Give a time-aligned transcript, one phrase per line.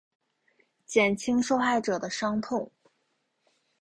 [0.87, 2.71] 减轻受害者的伤痛